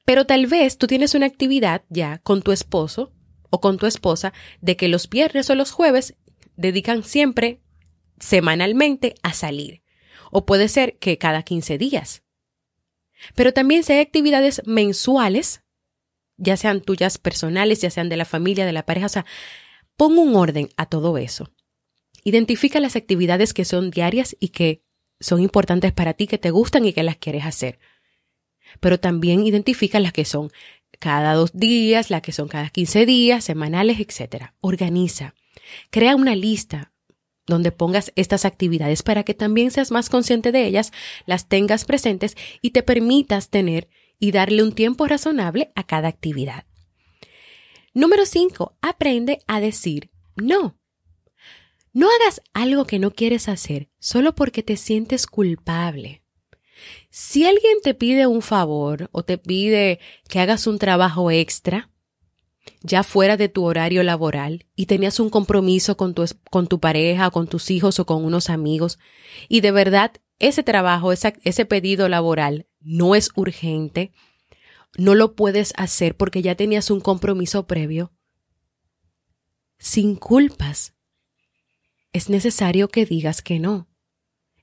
Pero 0.04 0.24
tal 0.24 0.46
vez 0.46 0.78
tú 0.78 0.86
tienes 0.86 1.14
una 1.14 1.26
actividad 1.26 1.82
ya 1.88 2.18
con 2.18 2.42
tu 2.42 2.52
esposo 2.52 3.12
o 3.50 3.60
con 3.60 3.76
tu 3.76 3.86
esposa 3.86 4.32
de 4.60 4.76
que 4.76 4.86
los 4.86 5.10
viernes 5.10 5.50
o 5.50 5.56
los 5.56 5.72
jueves 5.72 6.14
dedican 6.56 7.02
siempre 7.02 7.60
semanalmente 8.20 9.16
a 9.22 9.32
salir 9.32 9.82
o 10.30 10.46
puede 10.46 10.68
ser 10.68 10.96
que 10.98 11.18
cada 11.18 11.42
15 11.42 11.76
días. 11.76 12.22
Pero 13.34 13.52
también 13.52 13.82
si 13.82 13.94
hay 13.94 13.98
actividades 13.98 14.62
mensuales, 14.64 15.64
ya 16.36 16.56
sean 16.56 16.80
tuyas 16.80 17.18
personales, 17.18 17.80
ya 17.80 17.90
sean 17.90 18.08
de 18.08 18.16
la 18.16 18.24
familia, 18.24 18.64
de 18.64 18.72
la 18.72 18.86
pareja, 18.86 19.06
o 19.06 19.10
sea, 19.10 19.26
pon 19.96 20.18
un 20.18 20.36
orden 20.36 20.68
a 20.76 20.86
todo 20.86 21.18
eso. 21.18 21.50
Identifica 22.24 22.80
las 22.80 22.96
actividades 22.96 23.54
que 23.54 23.64
son 23.64 23.90
diarias 23.90 24.36
y 24.40 24.48
que 24.48 24.82
son 25.20 25.40
importantes 25.40 25.92
para 25.92 26.14
ti, 26.14 26.26
que 26.26 26.38
te 26.38 26.50
gustan 26.50 26.84
y 26.84 26.92
que 26.92 27.02
las 27.02 27.16
quieres 27.16 27.44
hacer. 27.44 27.78
Pero 28.80 28.98
también 28.98 29.46
identifica 29.46 30.00
las 30.00 30.12
que 30.12 30.24
son 30.24 30.50
cada 30.98 31.34
dos 31.34 31.52
días, 31.52 32.10
las 32.10 32.22
que 32.22 32.32
son 32.32 32.48
cada 32.48 32.70
15 32.70 33.06
días, 33.06 33.44
semanales, 33.44 33.98
etc. 34.00 34.46
Organiza. 34.60 35.34
Crea 35.90 36.16
una 36.16 36.34
lista 36.34 36.92
donde 37.46 37.72
pongas 37.72 38.12
estas 38.16 38.44
actividades 38.44 39.02
para 39.02 39.22
que 39.22 39.34
también 39.34 39.70
seas 39.70 39.90
más 39.90 40.08
consciente 40.08 40.50
de 40.50 40.64
ellas, 40.64 40.92
las 41.26 41.48
tengas 41.48 41.84
presentes 41.84 42.36
y 42.62 42.70
te 42.70 42.82
permitas 42.82 43.50
tener 43.50 43.88
y 44.18 44.32
darle 44.32 44.62
un 44.62 44.72
tiempo 44.72 45.06
razonable 45.06 45.70
a 45.74 45.84
cada 45.84 46.08
actividad. 46.08 46.64
Número 47.92 48.24
5. 48.24 48.76
Aprende 48.80 49.40
a 49.46 49.60
decir 49.60 50.10
no. 50.36 50.78
No 51.94 52.08
hagas 52.10 52.42
algo 52.52 52.86
que 52.86 52.98
no 52.98 53.12
quieres 53.12 53.48
hacer 53.48 53.88
solo 54.00 54.34
porque 54.34 54.64
te 54.64 54.76
sientes 54.76 55.28
culpable. 55.28 56.24
Si 57.08 57.46
alguien 57.46 57.78
te 57.84 57.94
pide 57.94 58.26
un 58.26 58.42
favor 58.42 59.08
o 59.12 59.22
te 59.22 59.38
pide 59.38 60.00
que 60.28 60.40
hagas 60.40 60.66
un 60.66 60.80
trabajo 60.80 61.30
extra, 61.30 61.90
ya 62.82 63.04
fuera 63.04 63.36
de 63.36 63.48
tu 63.48 63.64
horario 63.64 64.02
laboral 64.02 64.66
y 64.74 64.86
tenías 64.86 65.20
un 65.20 65.30
compromiso 65.30 65.96
con 65.96 66.14
tu, 66.14 66.24
con 66.50 66.66
tu 66.66 66.80
pareja, 66.80 67.30
con 67.30 67.46
tus 67.46 67.70
hijos 67.70 68.00
o 68.00 68.06
con 68.06 68.24
unos 68.24 68.50
amigos, 68.50 68.98
y 69.48 69.60
de 69.60 69.70
verdad 69.70 70.12
ese 70.40 70.64
trabajo, 70.64 71.12
ese 71.12 71.64
pedido 71.64 72.08
laboral 72.08 72.66
no 72.80 73.14
es 73.14 73.30
urgente, 73.36 74.12
no 74.98 75.14
lo 75.14 75.36
puedes 75.36 75.72
hacer 75.76 76.16
porque 76.16 76.42
ya 76.42 76.56
tenías 76.56 76.90
un 76.90 77.00
compromiso 77.00 77.68
previo, 77.68 78.12
sin 79.78 80.16
culpas, 80.16 80.94
es 82.14 82.30
necesario 82.30 82.88
que 82.88 83.04
digas 83.04 83.42
que 83.42 83.58
no. 83.58 83.88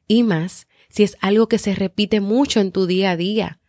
Y 0.08 0.24
más 0.24 0.68
si 0.90 1.04
es 1.04 1.18
algo 1.22 1.48
que 1.48 1.60
se 1.60 1.76
repite 1.76 2.20
mucho 2.20 2.60
en 2.60 2.72
tu 2.72 2.88
día 2.88 3.12
a 3.12 3.18
día 3.18 3.60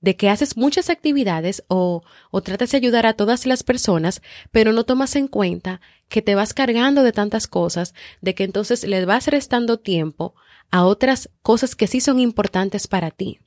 de 0.00 0.16
que 0.16 0.28
haces 0.28 0.56
muchas 0.56 0.90
actividades 0.90 1.64
o, 1.68 2.02
o 2.30 2.40
tratas 2.42 2.70
de 2.70 2.76
ayudar 2.76 3.06
a 3.06 3.14
todas 3.14 3.46
las 3.46 3.62
personas, 3.62 4.22
pero 4.52 4.72
no 4.72 4.84
tomas 4.84 5.16
en 5.16 5.26
cuenta 5.26 5.80
que 6.08 6.22
te 6.22 6.34
vas 6.34 6.54
cargando 6.54 7.02
de 7.02 7.12
tantas 7.12 7.46
cosas, 7.46 7.94
de 8.20 8.34
que 8.34 8.44
entonces 8.44 8.84
le 8.84 9.04
vas 9.04 9.26
restando 9.26 9.80
tiempo 9.80 10.34
a 10.70 10.84
otras 10.84 11.30
cosas 11.42 11.74
que 11.74 11.86
sí 11.86 12.00
son 12.00 12.20
importantes 12.20 12.86
para 12.86 13.10
ti. 13.10 13.40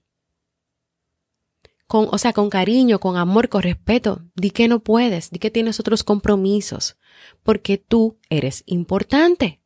Con, 1.92 2.08
o 2.10 2.18
sea, 2.18 2.32
con 2.32 2.50
cariño, 2.50 3.00
con 3.00 3.18
amor, 3.18 3.50
con 3.50 3.64
respeto, 3.64 4.24
di 4.34 4.52
que 4.52 4.70
no 4.70 4.80
puedes, 4.80 5.30
di 5.30 5.40
que 5.40 5.52
tienes 5.52 5.78
otros 5.78 6.06
compromisos, 6.06 6.96
porque 7.44 7.78
tú 7.78 8.18
eres 8.30 8.64
importante 8.66 9.60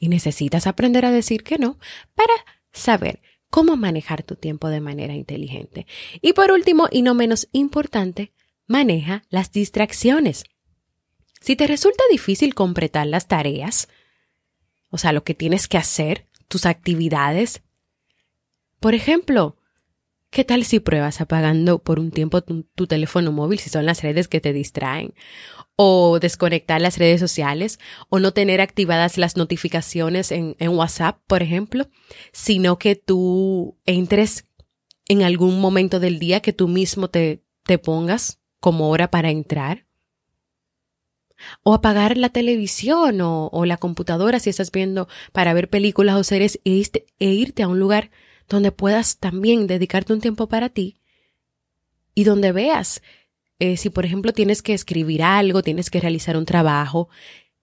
y 0.00 0.08
necesitas 0.08 0.66
aprender 0.66 1.04
a 1.04 1.10
decir 1.10 1.42
que 1.42 1.58
no 1.58 1.78
para 2.14 2.32
saber 2.72 3.20
cómo 3.50 3.76
manejar 3.76 4.22
tu 4.22 4.34
tiempo 4.34 4.70
de 4.70 4.80
manera 4.80 5.14
inteligente. 5.14 5.86
Y 6.22 6.32
por 6.32 6.52
último, 6.52 6.88
y 6.90 7.02
no 7.02 7.12
menos 7.12 7.50
importante, 7.52 8.32
maneja 8.66 9.24
las 9.28 9.52
distracciones. 9.52 10.44
Si 11.38 11.54
te 11.54 11.66
resulta 11.66 12.02
difícil 12.10 12.54
completar 12.54 13.06
las 13.08 13.28
tareas, 13.28 13.88
o 14.88 14.96
sea, 14.96 15.12
lo 15.12 15.22
que 15.22 15.34
tienes 15.34 15.68
que 15.68 15.76
hacer, 15.76 16.28
tus 16.48 16.64
actividades, 16.64 17.60
por 18.80 18.94
ejemplo, 18.94 19.57
¿qué 20.30 20.44
tal 20.44 20.64
si 20.64 20.80
pruebas 20.80 21.20
apagando 21.20 21.78
por 21.78 21.98
un 21.98 22.10
tiempo 22.10 22.42
tu, 22.42 22.86
teléfono 22.86 23.32
móvil 23.32 23.58
si 23.58 23.70
son 23.70 23.86
las 23.86 24.02
redes 24.02 24.28
que 24.28 24.40
te 24.40 24.52
distraen? 24.52 25.14
o 25.80 26.18
desconectar 26.18 26.80
las 26.80 26.98
redes 26.98 27.20
sociales 27.20 27.78
o 28.08 28.18
no 28.18 28.32
tener 28.32 28.60
activadas 28.60 29.16
las 29.16 29.36
notificaciones 29.36 30.32
en, 30.32 30.56
WhatsApp, 30.60 31.20
por 31.28 31.40
ejemplo, 31.40 31.86
sino 32.32 32.80
que 32.80 32.96
tú 32.96 33.78
entres 33.86 34.44
en 35.06 35.22
algún 35.22 35.60
momento 35.60 36.00
del 36.00 36.18
día 36.18 36.40
que 36.40 36.52
tú 36.52 36.66
mismo 36.66 37.08
te, 37.10 37.44
te 37.62 37.78
pongas 37.78 38.40
como 38.58 38.90
hora 38.90 39.12
para 39.12 39.30
entrar. 39.30 39.86
O 41.62 41.72
apagar 41.72 42.16
la 42.16 42.30
televisión 42.30 43.20
o, 43.20 43.64
la 43.64 43.76
computadora 43.76 44.40
si 44.40 44.50
estás 44.50 44.72
viendo 44.72 45.06
para 45.32 45.54
ver 45.54 45.70
películas 45.70 46.16
o 46.16 46.24
series 46.24 46.58
e 46.64 46.88
irte 47.20 47.62
a 47.62 47.68
un 47.68 47.78
lugar 47.78 48.10
donde 48.48 48.72
puedas 48.72 49.18
también 49.18 49.66
dedicarte 49.66 50.12
un 50.12 50.20
tiempo 50.20 50.48
para 50.48 50.68
ti 50.68 51.00
y 52.14 52.24
donde 52.24 52.52
veas 52.52 53.02
eh, 53.58 53.76
si 53.76 53.90
por 53.90 54.04
ejemplo 54.04 54.32
tienes 54.32 54.62
que 54.62 54.74
escribir 54.74 55.22
algo, 55.22 55.62
tienes 55.62 55.90
que 55.90 56.00
realizar 56.00 56.36
un 56.36 56.46
trabajo, 56.46 57.08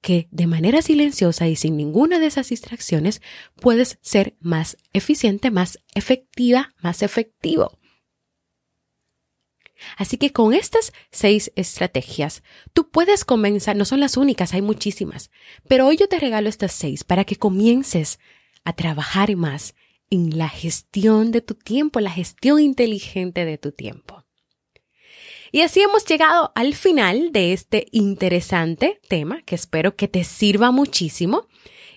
que 0.01 0.27
de 0.29 0.45
manera 0.45 0.81
silenciosa 0.81 1.47
y 1.47 1.55
sin 1.55 1.77
ninguna 1.77 2.19
de 2.19 2.27
esas 2.27 2.49
distracciones 2.49 3.21
puedes 3.55 3.97
ser 4.01 4.35
más 4.39 4.77
eficiente, 4.93 5.51
más 5.51 5.79
efectiva, 5.95 6.75
más 6.81 7.01
efectivo. 7.01 7.79
Así 9.97 10.17
que 10.17 10.31
con 10.31 10.53
estas 10.53 10.93
seis 11.11 11.51
estrategias, 11.55 12.43
tú 12.73 12.89
puedes 12.89 13.25
comenzar, 13.25 13.75
no 13.75 13.85
son 13.85 13.99
las 13.99 14.15
únicas, 14.15 14.53
hay 14.53 14.61
muchísimas, 14.61 15.31
pero 15.67 15.87
hoy 15.87 15.97
yo 15.97 16.07
te 16.07 16.19
regalo 16.19 16.49
estas 16.49 16.71
seis 16.71 17.03
para 17.03 17.23
que 17.23 17.35
comiences 17.35 18.19
a 18.63 18.73
trabajar 18.73 19.35
más 19.35 19.75
la 20.17 20.49
gestión 20.49 21.31
de 21.31 21.41
tu 21.41 21.55
tiempo, 21.55 21.99
la 21.99 22.11
gestión 22.11 22.59
inteligente 22.59 23.45
de 23.45 23.57
tu 23.57 23.71
tiempo. 23.71 24.23
Y 25.51 25.61
así 25.61 25.81
hemos 25.81 26.05
llegado 26.05 26.51
al 26.55 26.75
final 26.75 27.31
de 27.31 27.53
este 27.53 27.87
interesante 27.91 28.99
tema 29.07 29.41
que 29.43 29.55
espero 29.55 29.95
que 29.95 30.07
te 30.07 30.23
sirva 30.23 30.71
muchísimo 30.71 31.47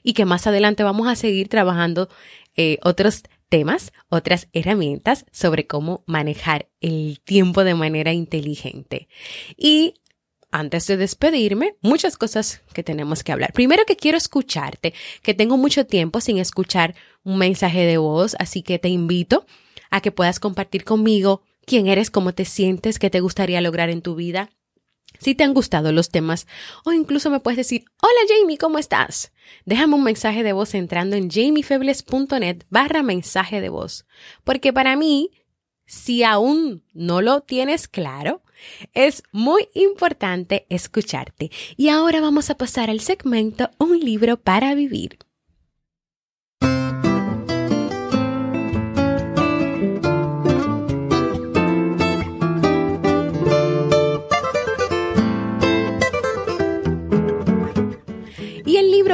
y 0.03 0.13
que 0.13 0.25
más 0.25 0.47
adelante 0.47 0.85
vamos 0.85 1.09
a 1.09 1.17
seguir 1.17 1.49
trabajando 1.49 2.09
eh, 2.57 2.79
otros 2.83 3.25
temas, 3.49 3.93
otras 4.09 4.49
herramientas 4.53 5.25
sobre 5.33 5.67
cómo 5.67 6.05
manejar 6.07 6.69
el 6.81 7.21
tiempo 7.25 7.65
de 7.65 7.75
manera 7.75 8.13
inteligente. 8.13 9.09
Y 9.57 9.95
antes 10.51 10.87
de 10.87 10.97
despedirme, 10.97 11.77
muchas 11.83 12.17
cosas 12.17 12.63
que 12.73 12.83
tenemos 12.83 13.23
que 13.23 13.33
hablar. 13.33 13.53
Primero 13.53 13.85
que 13.87 13.97
quiero 13.97 14.17
escucharte, 14.17 14.95
que 15.23 15.35
tengo 15.35 15.57
mucho 15.57 15.87
tiempo 15.87 16.21
sin 16.21 16.39
escuchar 16.39 16.95
un 17.23 17.39
mensaje 17.39 17.85
de 17.85 17.99
voz, 17.99 18.37
así 18.39 18.63
que 18.63 18.79
te 18.79 18.89
invito 18.89 19.47
a 19.91 20.01
que 20.01 20.13
puedas 20.13 20.41
compartir 20.41 20.85
conmigo 20.85 21.43
quién 21.67 21.87
eres, 21.87 22.11
cómo 22.11 22.33
te 22.33 22.45
sientes, 22.45 22.99
qué 22.99 23.11
te 23.11 23.21
gustaría 23.21 23.61
lograr 23.61 23.91
en 23.91 24.03
tu 24.03 24.15
vida. 24.15 24.51
Si 25.19 25.35
te 25.35 25.45
han 25.45 25.55
gustado 25.55 25.91
los 25.93 26.11
temas 26.11 26.47
o 26.85 26.93
incluso 26.93 27.31
me 27.31 27.41
puedes 27.41 27.57
decir, 27.57 27.85
hola 28.03 28.21
Jamie, 28.29 28.59
¿cómo 28.59 28.79
estás? 28.79 29.33
Déjame 29.65 29.95
un 29.95 30.05
mensaje 30.05 30.43
de 30.43 30.53
voz 30.53 30.75
entrando 30.75 31.17
en 31.17 31.31
jamiefebles.net 31.31 32.65
barra 32.71 33.03
mensaje 33.03 33.61
de 33.61 33.69
voz. 33.69 34.07
Porque 34.45 34.73
para 34.73 34.97
mí, 34.97 35.31
si 35.87 36.23
aún 36.23 36.85
no 36.93 37.23
lo 37.23 37.41
tienes 37.41 37.89
claro, 37.89 38.43
es 38.95 39.23
muy 39.33 39.69
importante 39.75 40.67
escucharte. 40.69 41.51
Y 41.77 41.89
ahora 41.89 42.21
vamos 42.21 42.51
a 42.51 42.57
pasar 42.57 42.91
al 42.91 43.01
segmento 43.01 43.71
Un 43.79 44.01
libro 44.01 44.37
para 44.37 44.75
vivir. 44.75 45.19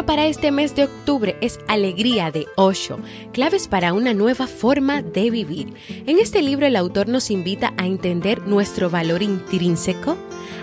Para 0.02 0.26
este 0.26 0.50
mes 0.50 0.74
de 0.74 0.84
octubre 0.84 1.36
es 1.40 1.60
Alegría 1.68 2.32
de 2.32 2.48
Osho, 2.56 2.98
claves 3.32 3.68
para 3.68 3.92
una 3.92 4.12
nueva 4.12 4.48
forma 4.48 5.02
de 5.02 5.30
vivir. 5.30 5.72
En 5.88 6.18
este 6.18 6.42
libro 6.42 6.66
el 6.66 6.74
autor 6.74 7.08
nos 7.08 7.30
invita 7.30 7.72
a 7.76 7.86
entender 7.86 8.46
nuestro 8.46 8.90
valor 8.90 9.22
intrínseco, 9.22 10.16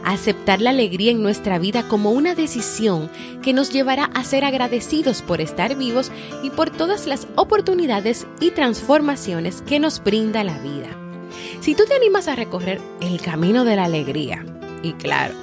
a 0.04 0.12
aceptar 0.12 0.60
la 0.60 0.72
alegría 0.72 1.12
en 1.12 1.24
nuestra 1.24 1.60
vida 1.60 1.88
como 1.88 2.12
una 2.12 2.36
decisión 2.36 3.10
que 3.41 3.54
nos 3.54 3.72
llevará 3.72 4.06
a 4.06 4.26
ser 4.26 4.44
agradecidos 4.44 5.22
por 5.22 5.39
estar 5.39 5.78
vivos 5.78 6.12
y 6.44 6.50
por 6.50 6.70
todas 6.70 7.08
las 7.08 7.26
oportunidades 7.36 8.28
y 8.41 8.52
transformaciones 8.52 9.62
que 9.62 9.80
nos 9.80 10.04
brinda 10.04 10.44
la 10.44 10.58
vida. 10.60 10.89
Si 11.62 11.74
tú 11.74 11.86
te 11.88 11.96
animas 11.96 12.28
a 12.28 12.36
recorrer 12.36 12.82
el 13.00 13.22
camino 13.22 13.63
de 13.63 13.78
la 13.78 13.86
alegría, 13.86 14.46
y 14.84 14.91
claro, 14.94 15.36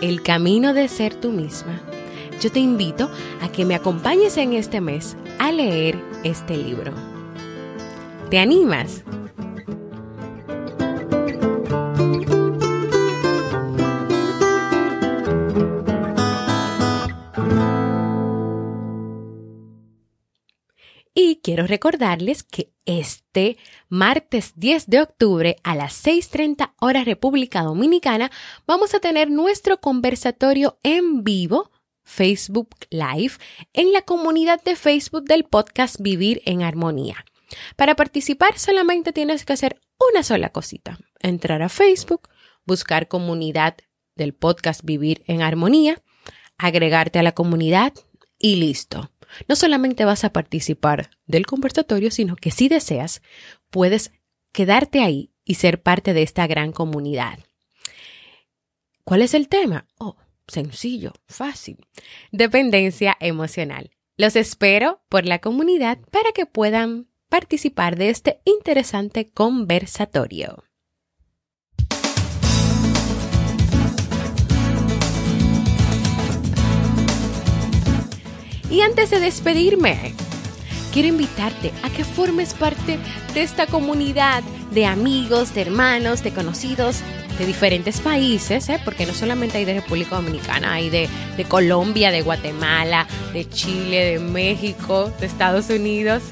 el 0.00 0.22
camino 0.22 0.72
de 0.72 0.88
ser 0.88 1.14
tú 1.14 1.30
misma, 1.30 1.82
yo 2.40 2.52
te 2.52 2.60
invito 2.60 3.10
a 3.40 3.50
que 3.50 3.64
me 3.64 3.74
acompañes 3.74 4.36
en 4.36 4.52
este 4.52 4.80
mes 4.80 5.16
a 5.38 5.50
leer 5.50 5.98
este 6.24 6.56
libro. 6.56 6.92
¿Te 8.30 8.38
animas? 8.38 9.04
Y 21.14 21.40
quiero 21.42 21.66
recordarles 21.66 22.44
que 22.44 22.72
este 22.84 23.58
martes 23.88 24.52
10 24.54 24.86
de 24.86 25.00
octubre 25.02 25.56
a 25.64 25.74
las 25.74 26.06
6.30 26.06 26.74
horas 26.78 27.06
República 27.06 27.62
Dominicana 27.62 28.30
vamos 28.66 28.94
a 28.94 29.00
tener 29.00 29.28
nuestro 29.28 29.80
conversatorio 29.80 30.78
en 30.84 31.24
vivo 31.24 31.72
Facebook 32.08 32.70
Live 32.90 33.34
en 33.74 33.92
la 33.92 34.02
comunidad 34.02 34.62
de 34.64 34.76
Facebook 34.76 35.24
del 35.24 35.44
podcast 35.44 36.00
Vivir 36.00 36.40
en 36.46 36.62
Armonía. 36.62 37.24
Para 37.76 37.96
participar 37.96 38.58
solamente 38.58 39.12
tienes 39.12 39.44
que 39.44 39.52
hacer 39.52 39.78
una 40.10 40.22
sola 40.22 40.48
cosita, 40.48 40.98
entrar 41.20 41.62
a 41.62 41.68
Facebook, 41.68 42.28
buscar 42.64 43.08
comunidad 43.08 43.76
del 44.16 44.34
podcast 44.34 44.80
Vivir 44.82 45.22
en 45.26 45.42
Armonía, 45.42 46.02
agregarte 46.56 47.18
a 47.18 47.22
la 47.22 47.32
comunidad 47.32 47.92
y 48.38 48.56
listo. 48.56 49.12
No 49.46 49.54
solamente 49.54 50.06
vas 50.06 50.24
a 50.24 50.32
participar 50.32 51.10
del 51.26 51.44
conversatorio, 51.44 52.10
sino 52.10 52.36
que 52.36 52.50
si 52.50 52.68
deseas, 52.68 53.20
puedes 53.70 54.12
quedarte 54.52 55.02
ahí 55.02 55.30
y 55.44 55.54
ser 55.54 55.82
parte 55.82 56.14
de 56.14 56.22
esta 56.22 56.46
gran 56.46 56.72
comunidad. 56.72 57.38
¿Cuál 59.04 59.20
es 59.22 59.34
el 59.34 59.48
tema? 59.48 59.86
Oh, 59.98 60.16
sencillo, 60.48 61.12
fácil. 61.26 61.86
Dependencia 62.32 63.16
emocional. 63.20 63.90
Los 64.16 64.34
espero 64.34 65.00
por 65.08 65.24
la 65.24 65.38
comunidad 65.38 65.98
para 66.10 66.32
que 66.32 66.46
puedan 66.46 67.06
participar 67.28 67.96
de 67.96 68.10
este 68.10 68.40
interesante 68.44 69.30
conversatorio. 69.30 70.64
Y 78.70 78.82
antes 78.82 79.10
de 79.10 79.20
despedirme, 79.20 80.14
quiero 80.92 81.08
invitarte 81.08 81.72
a 81.82 81.90
que 81.90 82.04
formes 82.04 82.54
parte 82.54 82.98
de 83.34 83.42
esta 83.42 83.66
comunidad 83.66 84.42
de 84.72 84.86
amigos, 84.86 85.54
de 85.54 85.62
hermanos, 85.62 86.22
de 86.22 86.32
conocidos 86.32 87.02
de 87.38 87.46
diferentes 87.46 88.00
países, 88.00 88.68
¿eh? 88.68 88.80
porque 88.84 89.06
no 89.06 89.14
solamente 89.14 89.58
hay 89.58 89.64
de 89.64 89.74
República 89.74 90.16
Dominicana, 90.16 90.74
hay 90.74 90.90
de, 90.90 91.08
de 91.36 91.44
Colombia, 91.44 92.10
de 92.10 92.22
Guatemala, 92.22 93.06
de 93.32 93.48
Chile, 93.48 94.12
de 94.12 94.18
México, 94.18 95.12
de 95.20 95.26
Estados 95.26 95.70
Unidos, 95.70 96.22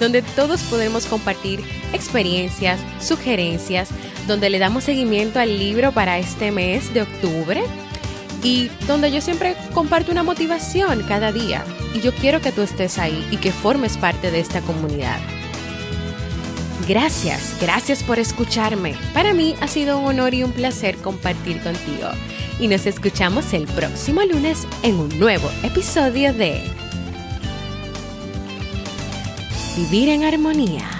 donde 0.00 0.22
todos 0.22 0.62
podemos 0.62 1.06
compartir 1.06 1.60
experiencias, 1.92 2.80
sugerencias, 3.00 3.90
donde 4.26 4.50
le 4.50 4.58
damos 4.58 4.84
seguimiento 4.84 5.38
al 5.38 5.56
libro 5.56 5.92
para 5.92 6.18
este 6.18 6.50
mes 6.50 6.92
de 6.92 7.02
octubre 7.02 7.62
y 8.42 8.68
donde 8.86 9.12
yo 9.12 9.20
siempre 9.20 9.56
comparto 9.72 10.10
una 10.10 10.24
motivación 10.24 11.02
cada 11.04 11.32
día. 11.32 11.64
Y 11.96 12.00
yo 12.02 12.12
quiero 12.12 12.42
que 12.42 12.52
tú 12.52 12.60
estés 12.60 12.98
ahí 12.98 13.26
y 13.30 13.38
que 13.38 13.50
formes 13.50 13.96
parte 13.96 14.30
de 14.30 14.38
esta 14.38 14.60
comunidad. 14.60 15.18
Gracias, 16.86 17.56
gracias 17.58 18.02
por 18.02 18.18
escucharme. 18.18 18.94
Para 19.14 19.32
mí 19.32 19.54
ha 19.62 19.66
sido 19.66 19.98
un 19.98 20.04
honor 20.04 20.34
y 20.34 20.42
un 20.42 20.52
placer 20.52 20.98
compartir 20.98 21.62
contigo. 21.62 22.10
Y 22.60 22.68
nos 22.68 22.84
escuchamos 22.84 23.54
el 23.54 23.66
próximo 23.66 24.22
lunes 24.24 24.68
en 24.82 24.96
un 24.96 25.18
nuevo 25.18 25.48
episodio 25.62 26.34
de 26.34 26.60
Vivir 29.74 30.10
en 30.10 30.24
Armonía. 30.24 30.95